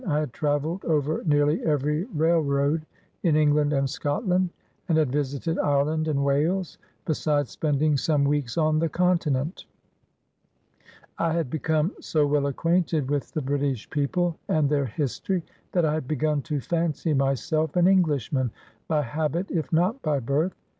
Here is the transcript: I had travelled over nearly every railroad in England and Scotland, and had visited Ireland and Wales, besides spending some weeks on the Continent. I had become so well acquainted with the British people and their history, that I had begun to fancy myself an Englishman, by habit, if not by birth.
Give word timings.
I 0.07 0.17
had 0.17 0.33
travelled 0.33 0.83
over 0.83 1.21
nearly 1.27 1.61
every 1.63 2.05
railroad 2.05 2.87
in 3.21 3.35
England 3.35 3.71
and 3.71 3.87
Scotland, 3.87 4.49
and 4.89 4.97
had 4.97 5.11
visited 5.11 5.59
Ireland 5.59 6.07
and 6.07 6.25
Wales, 6.25 6.79
besides 7.05 7.51
spending 7.51 7.95
some 7.97 8.23
weeks 8.23 8.57
on 8.57 8.79
the 8.79 8.89
Continent. 8.89 9.65
I 11.19 11.33
had 11.33 11.51
become 11.51 11.91
so 11.99 12.25
well 12.25 12.47
acquainted 12.47 13.11
with 13.11 13.31
the 13.33 13.43
British 13.43 13.87
people 13.91 14.39
and 14.47 14.67
their 14.67 14.87
history, 14.87 15.43
that 15.71 15.85
I 15.85 15.93
had 15.93 16.07
begun 16.07 16.41
to 16.43 16.61
fancy 16.61 17.13
myself 17.13 17.75
an 17.75 17.85
Englishman, 17.87 18.49
by 18.87 19.03
habit, 19.03 19.51
if 19.51 19.71
not 19.71 20.01
by 20.01 20.19
birth. 20.19 20.55